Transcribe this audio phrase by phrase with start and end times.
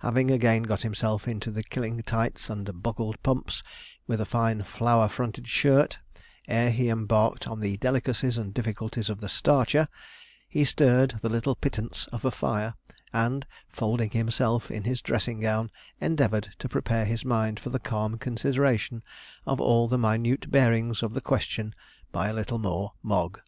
[0.00, 3.62] Having again got himself into the killing tights and buckled pumps,
[4.08, 6.00] with a fine flower fronted shirt,
[6.48, 9.86] ere he embarked on the delicacies and difficulties of the starcher,
[10.48, 12.74] he stirred the little pittance of a fire,
[13.12, 15.70] and, folding himself in his dressing gown,
[16.00, 19.00] endeavoured to prepare his mind for the calm consideration
[19.46, 21.72] of all the minute bearings of the question
[22.10, 23.38] by a little more Mogg.